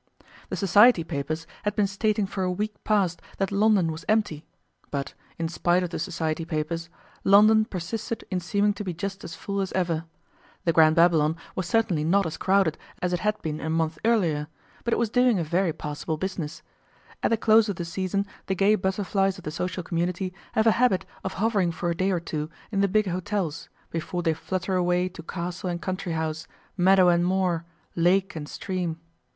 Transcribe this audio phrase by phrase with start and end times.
[0.49, 4.47] The Society papers had been stating for a week past that London was empty,
[4.89, 6.89] but, in spite of the Society papers,
[7.23, 10.05] London persisted in seeming to be just as full as ever.
[10.65, 14.47] The Grand Babylon was certainly not as crowded as it had been a month earlier,
[14.83, 16.63] but it was doing a very passable business.
[17.21, 20.71] At the close of the season the gay butterflies of the social community have a
[20.81, 24.73] habit of hovering for a day or two in the big hotels before they flutter
[24.73, 27.65] away to castle and country house, meadow and moor,
[27.95, 28.99] lake and stream.